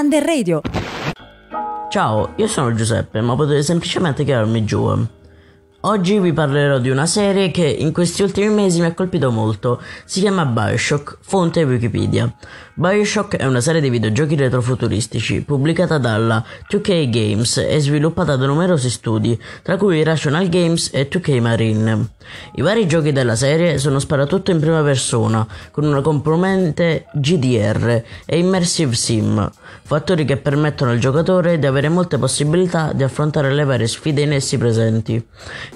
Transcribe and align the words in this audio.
Under 0.00 0.24
Radio. 0.24 0.62
Ciao, 1.90 2.32
io 2.36 2.46
sono 2.46 2.72
Giuseppe, 2.72 3.20
ma 3.20 3.36
potete 3.36 3.62
semplicemente 3.62 4.24
chiamarmi 4.24 4.64
Giù. 4.64 5.06
Oggi 5.80 6.18
vi 6.18 6.32
parlerò 6.32 6.78
di 6.78 6.88
una 6.88 7.04
serie 7.04 7.50
che 7.50 7.66
in 7.66 7.92
questi 7.92 8.22
ultimi 8.22 8.48
mesi 8.48 8.80
mi 8.80 8.86
ha 8.86 8.94
colpito 8.94 9.30
molto. 9.30 9.78
Si 10.06 10.20
chiama 10.20 10.46
Bioshock, 10.46 11.18
fonte 11.20 11.64
Wikipedia. 11.64 12.34
Bioshock 12.80 13.36
è 13.36 13.44
una 13.44 13.60
serie 13.60 13.82
di 13.82 13.90
videogiochi 13.90 14.36
retrofuturistici 14.36 15.42
pubblicata 15.42 15.98
dalla 15.98 16.42
2K 16.66 17.10
Games 17.10 17.58
e 17.58 17.78
sviluppata 17.78 18.36
da 18.36 18.46
numerosi 18.46 18.88
studi, 18.88 19.38
tra 19.60 19.76
cui 19.76 20.02
Rational 20.02 20.48
Games 20.48 20.88
e 20.90 21.06
2K 21.06 21.42
Marine. 21.42 22.08
I 22.54 22.62
vari 22.62 22.86
giochi 22.86 23.12
della 23.12 23.36
serie 23.36 23.76
sono 23.76 23.98
sparatutto 23.98 24.50
in 24.50 24.60
prima 24.60 24.82
persona, 24.82 25.46
con 25.70 25.84
una 25.84 26.00
componente 26.00 27.04
GDR 27.12 28.02
e 28.24 28.38
Immersive 28.38 28.94
Sim, 28.94 29.50
fattori 29.82 30.24
che 30.24 30.38
permettono 30.38 30.92
al 30.92 30.98
giocatore 30.98 31.58
di 31.58 31.66
avere 31.66 31.90
molte 31.90 32.16
possibilità 32.16 32.92
di 32.94 33.02
affrontare 33.02 33.52
le 33.52 33.64
varie 33.64 33.88
sfide 33.88 34.22
in 34.22 34.32
essi 34.32 34.56
presenti. 34.56 35.22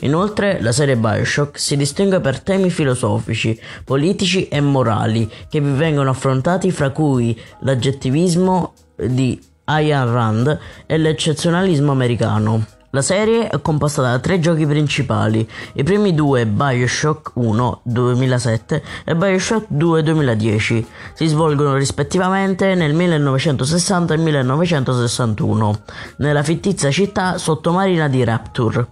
Inoltre, 0.00 0.62
la 0.62 0.72
serie 0.72 0.96
Bioshock 0.96 1.58
si 1.58 1.76
distingue 1.76 2.20
per 2.20 2.40
temi 2.40 2.70
filosofici, 2.70 3.60
politici 3.84 4.48
e 4.48 4.62
morali 4.62 5.30
che 5.50 5.60
vi 5.60 5.72
vengono 5.72 6.08
affrontati 6.08 6.70
fra 6.70 6.92
cui 6.94 7.38
l'aggettivismo 7.60 8.72
di 8.96 9.38
Ayn 9.64 10.10
Rand 10.10 10.58
e 10.86 10.96
l'eccezionalismo 10.96 11.92
americano. 11.92 12.64
La 12.94 13.02
serie 13.02 13.48
è 13.48 13.60
composta 13.60 14.02
da 14.02 14.20
tre 14.20 14.38
giochi 14.38 14.64
principali, 14.66 15.46
i 15.72 15.82
primi 15.82 16.14
due 16.14 16.46
Bioshock 16.46 17.32
1 17.34 17.80
2007 17.82 18.82
e 19.04 19.16
Bioshock 19.16 19.66
2 19.66 20.02
2010. 20.04 20.86
Si 21.12 21.26
svolgono 21.26 21.74
rispettivamente 21.74 22.76
nel 22.76 22.94
1960 22.94 24.14
e 24.14 24.16
1961, 24.16 25.80
nella 26.18 26.44
fittizia 26.44 26.92
città 26.92 27.36
sottomarina 27.36 28.06
di 28.06 28.22
Rapture. 28.22 28.86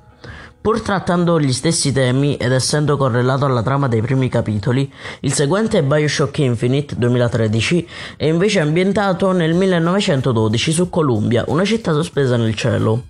Pur 0.62 0.80
trattando 0.80 1.40
gli 1.40 1.52
stessi 1.52 1.90
temi 1.90 2.36
ed 2.36 2.52
essendo 2.52 2.96
correlato 2.96 3.44
alla 3.44 3.64
trama 3.64 3.88
dei 3.88 4.00
primi 4.00 4.28
capitoli, 4.28 4.88
il 5.22 5.32
seguente 5.32 5.82
Bioshock 5.82 6.38
Infinite 6.38 6.94
2013 6.96 7.88
è 8.16 8.26
invece 8.26 8.60
ambientato 8.60 9.32
nel 9.32 9.54
1912 9.54 10.70
su 10.70 10.88
Columbia, 10.88 11.42
una 11.48 11.64
città 11.64 11.92
sospesa 11.92 12.36
nel 12.36 12.54
cielo. 12.54 13.06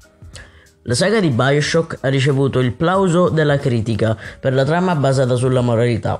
La 0.84 0.94
saga 0.94 1.20
di 1.20 1.28
Bioshock 1.28 1.98
ha 2.00 2.08
ricevuto 2.08 2.58
il 2.58 2.72
plauso 2.72 3.28
della 3.28 3.58
critica 3.58 4.16
per 4.40 4.54
la 4.54 4.64
trama 4.64 4.94
basata 4.94 5.34
sulla 5.34 5.60
moralità, 5.60 6.18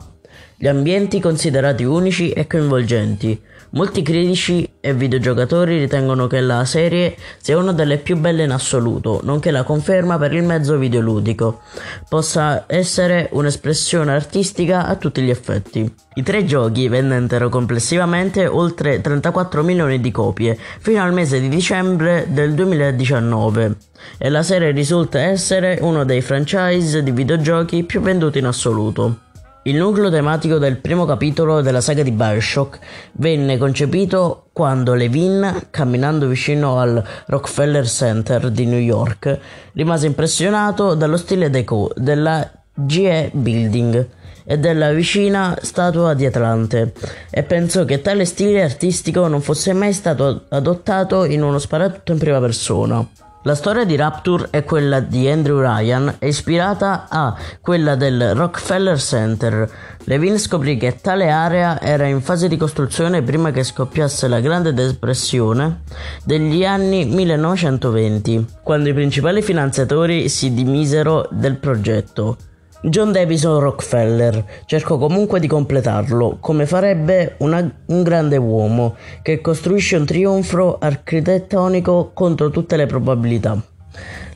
gli 0.54 0.68
ambienti 0.68 1.18
considerati 1.18 1.82
unici 1.82 2.30
e 2.30 2.46
coinvolgenti, 2.46 3.40
Molti 3.74 4.02
critici 4.02 4.68
e 4.80 4.92
videogiocatori 4.92 5.78
ritengono 5.78 6.26
che 6.26 6.40
la 6.40 6.62
serie 6.66 7.16
sia 7.38 7.56
una 7.56 7.72
delle 7.72 7.96
più 7.96 8.18
belle 8.18 8.44
in 8.44 8.50
assoluto, 8.50 9.20
nonché 9.22 9.50
la 9.50 9.62
conferma 9.62 10.18
per 10.18 10.34
il 10.34 10.42
mezzo 10.42 10.76
videoludico 10.76 11.62
possa 12.06 12.64
essere 12.66 13.30
un'espressione 13.32 14.12
artistica 14.12 14.84
a 14.84 14.96
tutti 14.96 15.22
gli 15.22 15.30
effetti. 15.30 15.90
I 16.16 16.22
tre 16.22 16.44
giochi 16.44 16.86
vendentero 16.88 17.48
complessivamente 17.48 18.46
oltre 18.46 19.00
34 19.00 19.62
milioni 19.62 20.02
di 20.02 20.10
copie 20.10 20.58
fino 20.80 21.02
al 21.02 21.14
mese 21.14 21.40
di 21.40 21.48
dicembre 21.48 22.26
del 22.28 22.52
2019 22.52 23.76
e 24.18 24.28
la 24.28 24.42
serie 24.42 24.72
risulta 24.72 25.18
essere 25.18 25.78
uno 25.80 26.04
dei 26.04 26.20
franchise 26.20 27.02
di 27.02 27.10
videogiochi 27.10 27.84
più 27.84 28.02
venduti 28.02 28.38
in 28.38 28.44
assoluto. 28.44 29.30
Il 29.64 29.76
nucleo 29.76 30.10
tematico 30.10 30.58
del 30.58 30.78
primo 30.78 31.04
capitolo 31.04 31.60
della 31.60 31.80
saga 31.80 32.02
di 32.02 32.10
Bioshock 32.10 32.80
venne 33.12 33.58
concepito 33.58 34.46
quando 34.52 34.94
Levin, 34.94 35.68
camminando 35.70 36.26
vicino 36.26 36.80
al 36.80 37.00
Rockefeller 37.26 37.86
Center 37.86 38.50
di 38.50 38.66
New 38.66 38.80
York, 38.80 39.38
rimase 39.74 40.08
impressionato 40.08 40.94
dallo 40.94 41.16
stile 41.16 41.48
deco 41.48 41.92
della 41.94 42.50
GE 42.74 43.30
Building 43.32 44.08
e 44.44 44.58
della 44.58 44.90
vicina 44.90 45.56
statua 45.62 46.14
di 46.14 46.26
Atlante 46.26 46.92
e 47.30 47.44
pensò 47.44 47.84
che 47.84 48.02
tale 48.02 48.24
stile 48.24 48.64
artistico 48.64 49.28
non 49.28 49.40
fosse 49.42 49.72
mai 49.72 49.92
stato 49.92 50.46
adottato 50.48 51.22
in 51.22 51.40
uno 51.40 51.60
sparatutto 51.60 52.10
in 52.10 52.18
prima 52.18 52.40
persona. 52.40 53.06
La 53.44 53.56
storia 53.56 53.84
di 53.84 53.96
Rapture 53.96 54.46
è 54.50 54.62
quella 54.62 55.00
di 55.00 55.28
Andrew 55.28 55.58
Ryan 55.58 56.14
è 56.20 56.26
ispirata 56.26 57.06
a 57.08 57.36
quella 57.60 57.96
del 57.96 58.36
Rockefeller 58.36 58.96
Center. 58.96 59.68
Levine 60.04 60.38
scoprì 60.38 60.76
che 60.76 61.00
tale 61.00 61.28
area 61.28 61.80
era 61.80 62.06
in 62.06 62.20
fase 62.20 62.46
di 62.46 62.56
costruzione 62.56 63.20
prima 63.22 63.50
che 63.50 63.64
scoppiasse 63.64 64.28
la 64.28 64.38
Grande 64.38 64.72
Depressione 64.72 65.80
degli 66.22 66.64
anni 66.64 67.04
1920, 67.04 68.46
quando 68.62 68.90
i 68.90 68.94
principali 68.94 69.42
finanziatori 69.42 70.28
si 70.28 70.54
dimisero 70.54 71.26
del 71.32 71.56
progetto. 71.56 72.36
John 72.84 73.12
Davison 73.12 73.60
Rockefeller 73.60 74.44
cercò 74.66 74.98
comunque 74.98 75.38
di 75.38 75.46
completarlo, 75.46 76.38
come 76.40 76.66
farebbe 76.66 77.36
una, 77.38 77.70
un 77.86 78.02
grande 78.02 78.36
uomo 78.36 78.96
che 79.22 79.40
costruisce 79.40 79.94
un 79.94 80.04
trionfo 80.04 80.78
architettonico 80.80 82.10
contro 82.12 82.50
tutte 82.50 82.76
le 82.76 82.86
probabilità. 82.86 83.62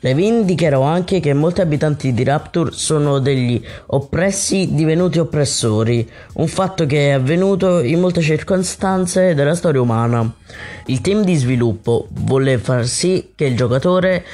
Levin 0.00 0.44
dichiarò 0.44 0.82
anche 0.82 1.18
che 1.18 1.32
molti 1.32 1.60
abitanti 1.60 2.12
di 2.12 2.22
Rapture 2.22 2.70
sono 2.70 3.18
degli 3.18 3.60
oppressi 3.86 4.68
divenuti 4.74 5.18
oppressori, 5.18 6.08
un 6.34 6.46
fatto 6.46 6.86
che 6.86 7.08
è 7.08 7.12
avvenuto 7.12 7.80
in 7.80 7.98
molte 7.98 8.20
circostanze 8.20 9.34
della 9.34 9.56
storia 9.56 9.80
umana. 9.80 10.32
Il 10.86 11.00
team 11.00 11.24
di 11.24 11.34
sviluppo 11.34 12.06
volle 12.10 12.58
far 12.58 12.86
sì 12.86 13.32
che 13.34 13.46
il 13.46 13.56
giocatore 13.56 14.24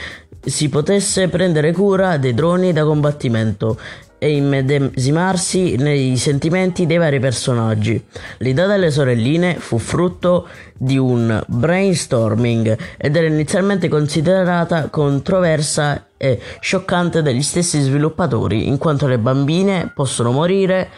si 0.45 0.69
potesse 0.69 1.29
prendere 1.29 1.73
cura 1.73 2.17
dei 2.17 2.35
droni 2.35 2.73
da 2.73 2.85
combattimento 2.85 3.79
e 4.23 4.37
immedesimarsi 4.37 5.75
nei 5.75 6.17
sentimenti 6.17 6.87
dei 6.87 6.97
vari 6.97 7.19
personaggi. 7.19 8.01
L'idea 8.39 8.69
delle 8.69 8.93
sorelline 8.93 9.57
fu 9.57 9.79
frutto 9.79 10.47
di 10.75 10.97
un 10.97 11.43
brainstorming 11.45 12.79
ed 12.99 13.17
era 13.17 13.27
inizialmente 13.27 13.89
considerata 13.89 14.91
controversa 14.91 16.07
e 16.17 16.41
scioccante 16.61 17.21
dagli 17.21 17.43
stessi 17.43 17.81
sviluppatori, 17.81 18.69
in 18.69 18.79
quanto 18.79 19.09
le 19.09 19.19
bambine 19.19 19.91
possono 19.93 20.31
morire 20.31 20.89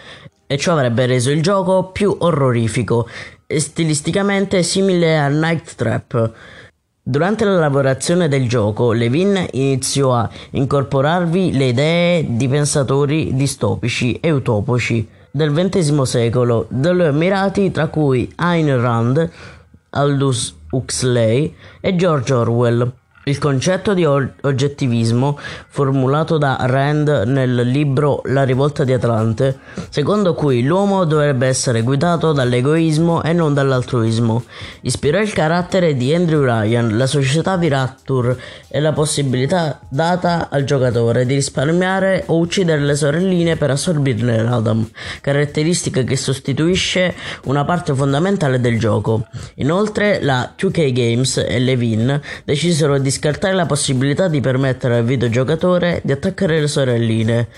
e 0.46 0.58
ciò 0.58 0.72
avrebbe 0.72 1.06
reso 1.06 1.30
il 1.30 1.40
gioco 1.40 1.92
più 1.92 2.14
orrorifico 2.18 3.08
e 3.46 3.58
stilisticamente 3.58 4.62
simile 4.62 5.16
a 5.16 5.28
Night 5.28 5.76
Trap. 5.76 6.32
Durante 7.06 7.44
la 7.44 7.58
lavorazione 7.58 8.28
del 8.28 8.48
gioco, 8.48 8.92
Levin 8.92 9.46
iniziò 9.50 10.14
a 10.14 10.26
incorporarvi 10.52 11.52
le 11.52 11.66
idee 11.66 12.24
di 12.30 12.48
pensatori 12.48 13.34
distopici 13.34 14.18
e 14.20 14.30
utopici 14.30 15.06
del 15.30 15.52
XX 15.52 16.00
secolo 16.00 16.64
degli 16.70 17.02
Emirati, 17.02 17.70
tra 17.70 17.88
cui 17.88 18.32
Ayn 18.36 18.80
Rand, 18.80 19.30
Aldous 19.90 20.54
Huxley 20.70 21.54
e 21.78 21.94
George 21.94 22.32
Orwell. 22.32 22.90
Il 23.26 23.38
concetto 23.38 23.94
di 23.94 24.04
oggettivismo, 24.04 25.38
formulato 25.68 26.36
da 26.36 26.58
Rand 26.60 27.24
nel 27.26 27.54
libro 27.54 28.20
La 28.26 28.42
rivolta 28.44 28.84
di 28.84 28.92
Atlante, 28.92 29.60
secondo 29.88 30.34
cui 30.34 30.62
l'uomo 30.62 31.04
dovrebbe 31.04 31.46
essere 31.46 31.80
guidato 31.80 32.32
dall'egoismo 32.32 33.22
e 33.22 33.32
non 33.32 33.54
dall'altruismo, 33.54 34.44
ispirò 34.82 35.20
il 35.20 35.32
carattere 35.32 35.96
di 35.96 36.14
Andrew 36.14 36.44
Ryan, 36.44 36.98
la 36.98 37.06
società 37.06 37.56
di 37.56 37.68
Rapture 37.68 38.38
e 38.68 38.78
la 38.80 38.92
possibilità 38.92 39.80
data 39.88 40.48
al 40.50 40.64
giocatore 40.64 41.24
di 41.24 41.32
risparmiare 41.32 42.24
o 42.26 42.36
uccidere 42.36 42.82
le 42.82 42.94
sorelline 42.94 43.56
per 43.56 43.70
assorbirne 43.70 44.42
l'Adam, 44.42 44.86
caratteristica 45.22 46.02
che 46.02 46.16
sostituisce 46.16 47.14
una 47.44 47.64
parte 47.64 47.94
fondamentale 47.94 48.60
del 48.60 48.78
gioco. 48.78 49.28
Inoltre 49.54 50.22
la 50.22 50.52
2K 50.58 50.92
Games 50.92 51.38
e 51.38 51.58
Levin 51.58 52.20
decisero 52.44 52.98
di 52.98 53.12
scartare 53.14 53.54
la 53.54 53.66
possibilità 53.66 54.26
di 54.26 54.40
permettere 54.40 54.96
al 54.96 55.04
videogiocatore 55.04 56.00
di 56.02 56.10
attaccare 56.10 56.60
le 56.60 56.66
sorelline, 56.66 57.48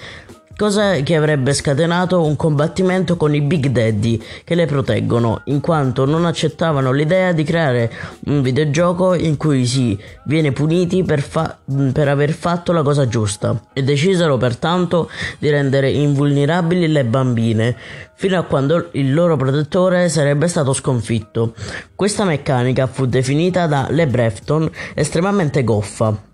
cosa 0.56 0.94
che 1.02 1.14
avrebbe 1.14 1.52
scatenato 1.52 2.24
un 2.24 2.34
combattimento 2.34 3.16
con 3.16 3.34
i 3.34 3.42
Big 3.42 3.66
Daddy 3.66 4.20
che 4.42 4.54
le 4.54 4.64
proteggono, 4.64 5.42
in 5.44 5.60
quanto 5.60 6.06
non 6.06 6.24
accettavano 6.24 6.92
l'idea 6.92 7.32
di 7.32 7.44
creare 7.44 7.92
un 8.26 8.40
videogioco 8.40 9.12
in 9.12 9.36
cui 9.36 9.66
si 9.66 9.98
viene 10.24 10.52
puniti 10.52 11.04
per, 11.04 11.20
fa- 11.20 11.58
per 11.92 12.08
aver 12.08 12.32
fatto 12.32 12.72
la 12.72 12.82
cosa 12.82 13.06
giusta 13.06 13.60
e 13.74 13.82
decisero 13.82 14.38
pertanto 14.38 15.10
di 15.38 15.50
rendere 15.50 15.90
invulnerabili 15.90 16.88
le 16.88 17.04
bambine 17.04 17.76
fino 18.14 18.38
a 18.38 18.44
quando 18.44 18.88
il 18.92 19.12
loro 19.12 19.36
protettore 19.36 20.08
sarebbe 20.08 20.48
stato 20.48 20.72
sconfitto. 20.72 21.54
Questa 21.94 22.24
meccanica 22.24 22.86
fu 22.86 23.04
definita 23.04 23.66
da 23.66 23.88
Le 23.90 24.06
Brefton 24.06 24.70
estremamente 24.94 25.62
goffa 25.64 26.25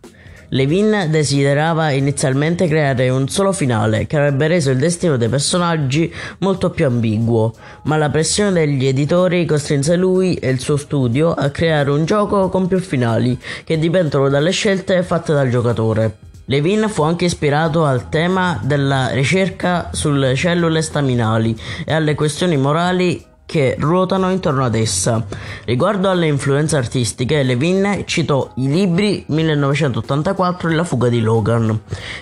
Levin 0.54 1.06
desiderava 1.08 1.92
inizialmente 1.92 2.68
creare 2.68 3.08
un 3.08 3.26
solo 3.28 3.52
finale 3.52 4.06
che 4.06 4.18
avrebbe 4.18 4.48
reso 4.48 4.70
il 4.70 4.76
destino 4.76 5.16
dei 5.16 5.30
personaggi 5.30 6.12
molto 6.40 6.68
più 6.68 6.84
ambiguo, 6.84 7.54
ma 7.84 7.96
la 7.96 8.10
pressione 8.10 8.52
degli 8.52 8.86
editori 8.86 9.46
costrinse 9.46 9.96
lui 9.96 10.34
e 10.34 10.50
il 10.50 10.60
suo 10.60 10.76
studio 10.76 11.32
a 11.32 11.48
creare 11.48 11.90
un 11.90 12.04
gioco 12.04 12.50
con 12.50 12.66
più 12.68 12.80
finali 12.80 13.40
che 13.64 13.78
dipendono 13.78 14.28
dalle 14.28 14.50
scelte 14.50 15.02
fatte 15.02 15.32
dal 15.32 15.48
giocatore. 15.48 16.18
Levin 16.44 16.86
fu 16.90 17.02
anche 17.02 17.24
ispirato 17.24 17.86
al 17.86 18.10
tema 18.10 18.60
della 18.62 19.08
ricerca 19.08 19.88
sulle 19.92 20.34
cellule 20.34 20.82
staminali 20.82 21.58
e 21.86 21.94
alle 21.94 22.14
questioni 22.14 22.58
morali 22.58 23.24
che 23.52 23.76
ruotano 23.78 24.30
intorno 24.30 24.64
ad 24.64 24.74
essa. 24.74 25.22
Riguardo 25.66 26.08
alle 26.08 26.26
influenze 26.26 26.78
artistiche, 26.78 27.42
Levin 27.42 28.04
citò 28.06 28.50
i 28.54 28.66
libri 28.66 29.24
1984 29.26 30.70
e 30.70 30.74
La 30.74 30.84
fuga 30.84 31.10
di 31.10 31.20
Logan, 31.20 31.78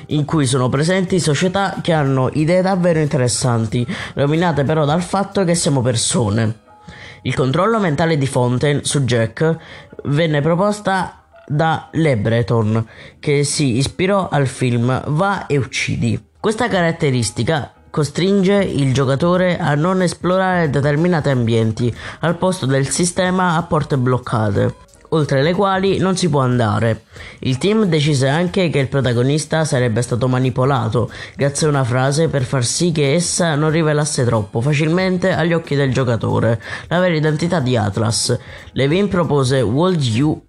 in 0.07 0.25
cui 0.25 0.45
sono 0.45 0.69
presenti 0.69 1.21
società 1.21 1.77
che 1.81 1.93
hanno 1.93 2.31
idee 2.33 2.63
davvero 2.63 2.99
interessanti, 2.99 3.87
rovinate 4.15 4.65
però 4.65 4.85
dal 4.85 5.03
fatto 5.03 5.45
che 5.45 5.55
siamo 5.55 5.83
persone. 5.83 6.63
Il 7.23 7.37
controllo 7.37 7.79
mentale 7.79 8.19
di 8.19 8.27
Fontaine 8.27 8.81
su 8.83 9.05
Jack 9.05 9.57
venne 10.07 10.41
proposta 10.41 11.27
da 11.47 11.91
Lebreton, 11.93 12.85
che 13.21 13.45
si 13.45 13.77
ispirò 13.77 14.29
al 14.29 14.49
film 14.49 15.01
Va 15.07 15.47
e 15.47 15.59
uccidi. 15.59 16.21
Questa 16.41 16.67
caratteristica 16.67 17.75
costringe 17.91 18.55
il 18.55 18.95
giocatore 18.95 19.59
a 19.59 19.75
non 19.75 20.01
esplorare 20.01 20.71
determinati 20.71 21.29
ambienti 21.29 21.95
al 22.21 22.37
posto 22.37 22.67
del 22.67 22.89
sistema 22.89 23.57
a 23.57 23.63
porte 23.65 23.99
bloccate, 23.99 24.75
oltre 25.11 25.43
le 25.43 25.53
quali 25.53 25.99
non 25.99 26.17
si 26.17 26.29
può 26.29 26.41
andare. 26.41 27.03
Il 27.41 27.59
team 27.59 27.85
decise 27.85 28.29
anche 28.29 28.71
che 28.71 28.79
il 28.79 28.89
protagonista 28.89 29.65
sarebbe 29.65 30.03
stato 30.03 30.29
manipolato 30.29 31.11
grazie 31.37 31.67
a 31.67 31.71
una 31.71 31.85
frase 31.85 32.29
per 32.29 32.45
far 32.45 32.65
sì 32.65 32.93
che 32.93 33.15
essa 33.15 33.55
non 33.55 33.71
rivelasse 33.71 34.25
troppo 34.25 34.61
facilmente 34.61 35.33
agli 35.33 35.53
occhi 35.53 35.75
del 35.75 35.93
giocatore 35.93 36.61
la 36.89 37.01
vera 37.01 37.15
identità 37.15 37.61
di 37.61 37.77
Atlas. 37.77 38.39
Levin 38.73 39.09
propose 39.09 39.61
Would 39.61 40.03
You 40.03 40.43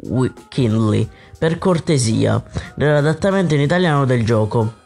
Kinley 0.48 1.10
per 1.38 1.58
cortesia 1.58 2.42
nell'adattamento 2.76 3.56
in 3.56 3.62
italiano 3.62 4.06
del 4.06 4.24
gioco. 4.24 4.81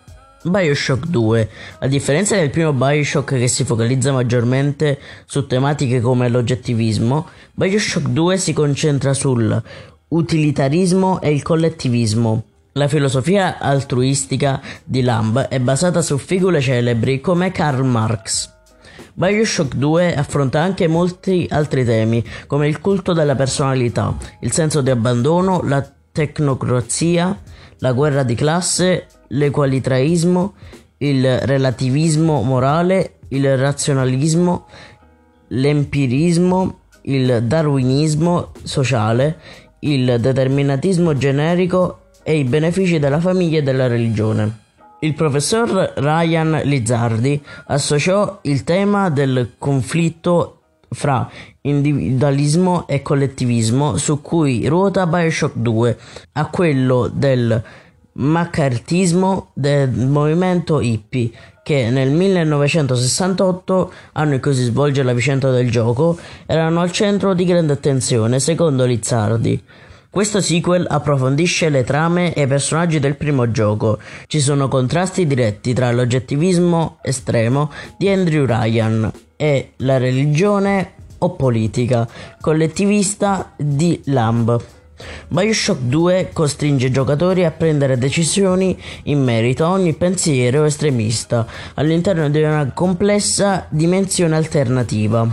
Bioshock 0.46 1.08
2. 1.08 1.50
A 1.80 1.88
differenza 1.88 2.36
del 2.36 2.52
primo 2.52 2.72
Bioshock 2.72 3.36
che 3.36 3.48
si 3.48 3.64
focalizza 3.64 4.12
maggiormente 4.12 5.00
su 5.26 5.48
tematiche 5.48 6.02
come 6.02 6.30
l'oggettivismo, 6.30 7.28
Bioshock 7.54 8.10
2 8.10 8.38
si 8.38 8.54
concentra 8.54 9.16
sul 9.16 9.62
utilitarismo 10.08 11.20
e 11.20 11.32
il 11.32 11.42
collettivismo. 11.42 12.44
La 12.74 12.88
filosofia 12.88 13.58
altruistica 13.58 14.62
di 14.84 15.02
Lamb 15.02 15.40
è 15.40 15.60
basata 15.60 16.04
su 16.04 16.20
figure 16.20 16.62
celebri 16.62 17.22
come 17.22 17.52
Karl 17.52 17.84
Marx. 17.84 18.54
Bioshock 19.14 19.74
2 19.74 20.16
affronta 20.16 20.62
anche 20.62 20.88
molti 20.88 21.48
altri 21.50 21.84
temi, 21.84 22.24
come 22.46 22.68
il 22.68 22.80
culto 22.82 23.14
della 23.14 23.36
personalità, 23.36 24.16
il 24.42 24.52
senso 24.52 24.82
di 24.82 24.92
abbandono, 24.92 25.62
la 25.64 25.84
tecnocrazia, 26.12 27.36
la 27.80 27.94
guerra 27.94 28.22
di 28.22 28.36
classe 28.36 29.08
l'equalitraismo, 29.28 30.54
il 30.98 31.40
relativismo 31.40 32.42
morale, 32.42 33.16
il 33.30 33.58
razionalismo, 33.58 34.66
l'empirismo, 35.50 36.80
il 37.04 37.44
darwinismo 37.44 38.52
sociale, 38.64 39.38
il 39.80 40.18
determinatismo 40.20 41.16
generico 41.16 42.00
e 42.24 42.38
i 42.38 42.44
benefici 42.44 42.98
della 42.98 43.20
famiglia 43.20 43.60
e 43.60 43.64
della 43.64 43.88
religione. 43.88 44.64
Il 45.00 45.14
professor 45.14 45.94
Ryan 45.96 46.62
Lizzardi 46.64 47.40
associò 47.68 48.40
il 48.44 48.64
tema 48.64 49.10
del 49.10 49.54
conflitto 49.58 50.62
fra 50.90 51.30
individualismo 51.62 52.88
e 52.88 53.02
collettivismo 53.02 53.98
su 53.98 54.22
cui 54.22 54.66
ruota 54.68 55.06
Bioshock 55.06 55.56
2 55.58 55.98
a 56.34 56.46
quello 56.48 57.08
del 57.14 57.62
maccartismo 58.16 59.50
del 59.54 59.90
movimento 59.90 60.80
hippie 60.80 61.32
che 61.66 61.90
nel 61.90 62.12
1968, 62.12 63.92
anno 64.14 64.36
in 64.36 64.40
cui 64.40 64.54
si 64.54 64.66
svolge 64.66 65.02
la 65.02 65.14
vicenda 65.14 65.50
del 65.50 65.72
gioco, 65.72 66.16
erano 66.46 66.82
al 66.82 66.92
centro 66.92 67.34
di 67.34 67.44
grande 67.44 67.74
attenzione, 67.74 68.40
secondo 68.40 68.86
Lizzardi. 68.86 69.64
Questo 70.12 70.42
sequel 70.42 70.86
approfondisce 70.88 71.70
le 71.70 71.84
trame 71.84 72.34
e 72.36 72.44
i 72.44 72.48
personaggi 72.48 73.00
del 73.00 73.16
primo 73.16 73.50
gioco. 73.50 73.98
Ci 74.28 74.40
sono 74.40 74.68
contrasti 74.68 75.26
diretti 75.26 75.74
tra 75.74 75.92
l'oggettivismo 75.92 77.00
estremo 77.02 77.72
di 77.98 78.10
Andrew 78.10 78.46
Ryan 78.46 79.12
e 79.36 79.72
la 79.78 79.98
religione 79.98 80.94
o 81.18 81.32
politica 81.32 82.08
collettivista 82.40 83.54
di 83.58 84.00
Lamb. 84.06 84.75
Bioshock 85.28 85.80
2 85.82 86.30
costringe 86.34 86.88
i 86.88 86.92
giocatori 86.92 87.44
a 87.44 87.52
prendere 87.52 87.98
decisioni 87.98 88.78
in 89.04 89.24
merito 89.24 89.66
a 89.66 89.72
ogni 89.72 89.94
pensiero 89.94 90.64
estremista. 90.64 91.46
All'interno 91.76 92.30
di 92.30 92.42
una 92.42 92.72
complessa 92.74 93.68
dimensione 93.70 94.36
alternativa. 94.36 95.28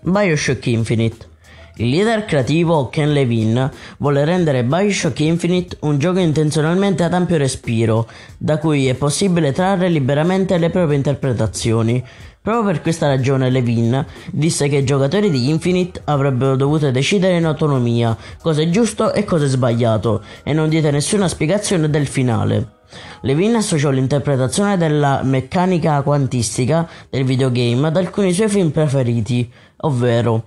Bioshock 0.00 0.66
Infinite. 0.66 1.34
Il 1.78 1.90
leader 1.90 2.24
creativo 2.24 2.88
Ken 2.88 3.12
Levine 3.12 3.70
vuole 3.98 4.24
rendere 4.24 4.64
Bioshock 4.64 5.20
Infinite 5.20 5.76
un 5.80 5.98
gioco 5.98 6.20
intenzionalmente 6.20 7.02
ad 7.02 7.12
ampio 7.12 7.36
respiro, 7.36 8.08
da 8.38 8.56
cui 8.56 8.86
è 8.86 8.94
possibile 8.94 9.52
trarre 9.52 9.90
liberamente 9.90 10.56
le 10.56 10.70
proprie 10.70 10.96
interpretazioni, 10.96 12.02
Proprio 12.46 12.64
per 12.70 12.80
questa 12.80 13.08
ragione 13.08 13.50
Levin 13.50 14.06
disse 14.30 14.68
che 14.68 14.76
i 14.76 14.84
giocatori 14.84 15.30
di 15.30 15.48
Infinite 15.48 16.02
avrebbero 16.04 16.54
dovuto 16.54 16.88
decidere 16.92 17.38
in 17.38 17.44
autonomia 17.44 18.16
cosa 18.40 18.62
è 18.62 18.70
giusto 18.70 19.12
e 19.12 19.24
cosa 19.24 19.46
è 19.46 19.48
sbagliato 19.48 20.22
e 20.44 20.52
non 20.52 20.68
diede 20.68 20.92
nessuna 20.92 21.26
spiegazione 21.26 21.90
del 21.90 22.06
finale. 22.06 22.74
Levin 23.22 23.56
associò 23.56 23.90
l'interpretazione 23.90 24.76
della 24.76 25.22
meccanica 25.24 26.00
quantistica 26.02 26.88
del 27.10 27.24
videogame 27.24 27.88
ad 27.88 27.96
alcuni 27.96 28.32
suoi 28.32 28.48
film 28.48 28.70
preferiti, 28.70 29.50
ovvero 29.78 30.44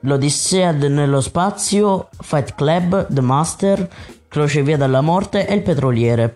L'Odissea 0.00 0.72
nello 0.72 1.20
spazio, 1.20 2.08
Fight 2.18 2.54
Club, 2.54 3.08
The 3.10 3.20
Master, 3.20 3.90
Crocevia 4.26 4.78
della 4.78 5.02
morte 5.02 5.46
e 5.46 5.52
Il 5.52 5.60
petroliere. 5.60 6.34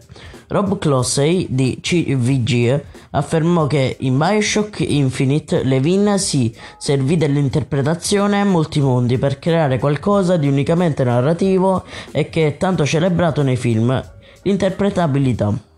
Rob 0.49 0.79
Closey 0.79 1.47
di 1.51 1.79
CVG 1.81 2.81
affermò 3.11 3.67
che 3.67 3.97
in 4.01 4.17
Bioshock 4.17 4.81
Infinite 4.81 5.65
Levin 5.65 6.15
si 6.19 6.55
servì 6.79 7.17
dell'interpretazione 7.17 8.41
a 8.41 8.45
molti 8.45 8.81
mondi 8.81 9.19
per 9.19 9.39
creare 9.39 9.79
qualcosa 9.79 10.37
di 10.37 10.47
unicamente 10.47 11.03
narrativo 11.03 11.85
e 12.13 12.29
che 12.29 12.47
è 12.47 12.57
tanto 12.57 12.87
celebrato 12.87 13.43
nei 13.43 13.57
film, 13.57 14.01
l'interpretabilità. 14.43 15.76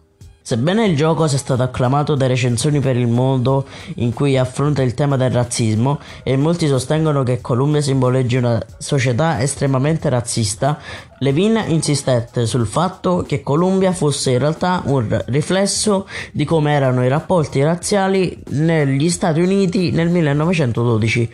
Sebbene 0.49 0.87
il 0.87 0.97
gioco 0.97 1.27
sia 1.27 1.37
stato 1.37 1.63
acclamato 1.63 2.15
da 2.15 2.27
recensioni 2.27 2.81
per 2.81 2.97
il 2.97 3.07
mondo 3.07 3.67
in 3.97 4.15
cui 4.15 4.39
affronta 4.39 4.81
il 4.81 4.95
tema 4.95 5.19
del 5.19 5.31
razzismo 5.31 5.99
e 6.23 6.39
molti 6.39 6.67
sostengono 6.67 7.23
che 7.23 7.43
Columbia 7.43 7.83
simboleggi 7.83 8.37
una 8.37 8.59
società 8.79 9.43
estremamente 9.43 10.09
razzista, 10.09 10.79
Levin 11.19 11.63
insistette 11.67 12.47
sul 12.47 12.67
fatto 12.67 13.27
che 13.29 13.43
Columbia 13.43 13.93
fosse 13.93 14.31
in 14.31 14.39
realtà 14.39 14.81
un 14.87 15.23
riflesso 15.27 16.09
di 16.33 16.47
come 16.47 16.73
erano 16.73 17.05
i 17.05 17.09
rapporti 17.09 17.63
razziali 17.63 18.43
negli 18.53 19.11
Stati 19.11 19.43
Uniti 19.43 19.91
nel 19.91 20.09
1912 20.09 21.31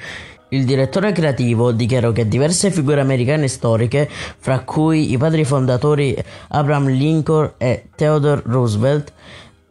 il 0.54 0.64
direttore 0.64 1.10
creativo 1.10 1.72
dichiarò 1.72 2.12
che 2.12 2.28
diverse 2.28 2.70
figure 2.70 3.00
americane 3.00 3.48
storiche, 3.48 4.08
fra 4.08 4.60
cui 4.60 5.10
i 5.12 5.18
padri 5.18 5.44
fondatori 5.44 6.16
Abraham 6.48 6.88
Lincoln 6.88 7.54
e 7.58 7.88
Theodore 7.96 8.42
Roosevelt, 8.44 9.12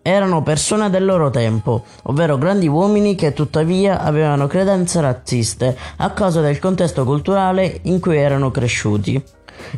erano 0.03 0.43
persone 0.43 0.91
del 0.91 1.05
loro 1.05 1.31
tempo, 1.31 1.85
ovvero 2.03 2.37
grandi 2.37 2.67
uomini 2.67 3.15
che 3.15 3.33
tuttavia 3.33 4.01
avevano 4.01 4.45
credenze 4.45 5.01
razziste 5.01 5.75
a 5.97 6.11
causa 6.11 6.41
del 6.41 6.59
contesto 6.59 7.05
culturale 7.05 7.79
in 7.83 7.99
cui 7.99 8.17
erano 8.17 8.51
cresciuti. 8.51 9.23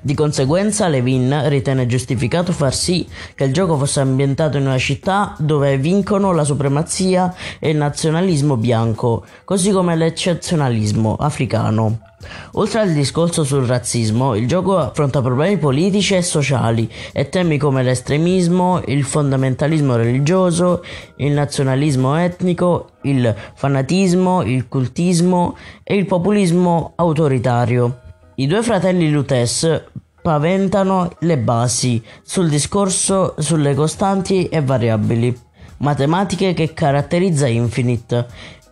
Di 0.02 0.14
conseguenza 0.16 0.88
Levin 0.88 1.48
ritenne 1.48 1.86
giustificato 1.86 2.52
far 2.52 2.74
sì 2.74 3.08
che 3.36 3.44
il 3.44 3.54
gioco 3.54 3.78
fosse 3.78 4.00
ambientato 4.00 4.58
in 4.58 4.66
una 4.66 4.78
città 4.78 5.36
dove 5.38 5.78
vincono 5.78 6.32
la 6.34 6.44
supremazia 6.44 7.34
e 7.60 7.70
il 7.70 7.78
nazionalismo 7.78 8.58
bianco, 8.58 9.26
così 9.44 9.72
come 9.72 9.96
l'eccezionalismo 9.96 11.16
africano. 11.16 12.05
Oltre 12.54 12.80
al 12.80 12.92
discorso 12.92 13.44
sul 13.44 13.66
razzismo, 13.66 14.36
il 14.36 14.48
gioco 14.48 14.78
affronta 14.78 15.22
problemi 15.22 15.58
politici 15.58 16.16
e 16.16 16.22
sociali 16.22 16.90
e 17.12 17.30
temi 17.30 17.58
come 17.58 17.84
l'estremismo, 17.84 18.82
il 18.86 19.04
fondamentalismo 19.04 19.96
religioso, 19.96 20.84
il 21.18 21.34
nazionalismo 21.34 22.16
etnico, 22.18 22.92
il 23.04 23.34
fanatismo, 23.54 24.44
il 24.44 24.68
cultismo 24.68 25.58
e 25.84 25.96
il 25.96 26.06
populismo 26.06 26.94
autoritario. 26.96 28.00
I 28.36 28.48
due 28.48 28.64
fratelli 28.64 29.10
Lutes 29.10 29.84
paventano 30.22 31.12
le 31.20 31.38
basi 31.38 32.02
sul 32.24 32.50
discorso 32.50 33.36
sulle 33.38 33.76
costanti 33.76 34.48
e 34.48 34.62
variabili 34.62 35.44
matematiche 35.78 36.54
che 36.54 36.74
caratterizza 36.74 37.48
Infinite. 37.48 38.28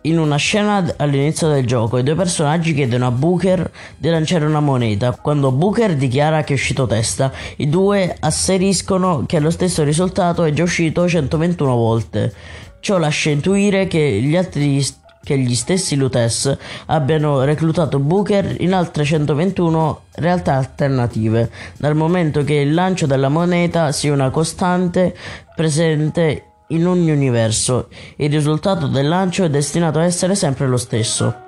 In 0.06 0.18
una 0.18 0.36
scena 0.36 0.84
all'inizio 0.98 1.48
del 1.48 1.66
gioco, 1.66 1.96
i 1.96 2.02
due 2.02 2.14
personaggi 2.14 2.74
chiedono 2.74 3.06
a 3.06 3.10
Booker 3.10 3.70
di 3.96 4.10
lanciare 4.10 4.44
una 4.44 4.60
moneta. 4.60 5.12
Quando 5.12 5.50
Booker 5.50 5.96
dichiara 5.96 6.44
che 6.44 6.52
è 6.52 6.56
uscito 6.56 6.86
testa, 6.86 7.32
i 7.56 7.70
due 7.70 8.14
asseriscono 8.20 9.24
che 9.24 9.40
lo 9.40 9.48
stesso 9.48 9.82
risultato 9.82 10.44
è 10.44 10.52
già 10.52 10.62
uscito 10.62 11.08
121 11.08 11.74
volte. 11.74 12.34
Ciò 12.80 12.98
lascia 12.98 13.30
intuire 13.30 13.86
che 13.86 14.20
gli 14.20 14.36
altri 14.36 14.84
che 15.22 15.38
gli 15.38 15.54
stessi 15.54 15.96
Lutes 15.96 16.54
abbiano 16.84 17.42
reclutato 17.44 17.98
Booker 17.98 18.56
in 18.60 18.74
altre 18.74 19.04
121 19.04 20.02
realtà 20.16 20.56
alternative, 20.56 21.50
dal 21.78 21.96
momento 21.96 22.44
che 22.44 22.56
il 22.56 22.74
lancio 22.74 23.06
della 23.06 23.30
moneta 23.30 23.90
sia 23.90 24.12
una 24.12 24.28
costante 24.28 25.16
presente 25.56 26.48
in 26.68 26.86
ogni 26.86 27.10
universo. 27.10 27.88
Il 28.16 28.30
risultato 28.30 28.86
del 28.86 29.08
lancio 29.08 29.44
è 29.44 29.50
destinato 29.50 29.98
a 29.98 30.04
essere 30.04 30.34
sempre 30.34 30.66
lo 30.66 30.76
stesso. 30.76 31.43